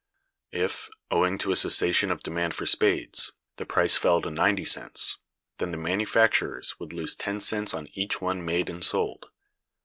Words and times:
If, 0.55 0.89
owing 1.11 1.37
to 1.37 1.51
a 1.51 1.55
cessation 1.55 2.09
of 2.09 2.23
demand 2.23 2.55
for 2.55 2.65
spades, 2.65 3.33
the 3.57 3.67
price 3.67 3.97
fell 3.97 4.19
to 4.23 4.31
ninety 4.31 4.65
cents, 4.65 5.19
then 5.59 5.69
the 5.69 5.77
manufacturers 5.77 6.79
would 6.79 6.91
lose 6.91 7.15
ten 7.15 7.39
cents 7.39 7.75
on 7.75 7.87
each 7.93 8.19
one 8.19 8.43
made 8.43 8.67
and 8.67 8.83
sold. 8.83 9.27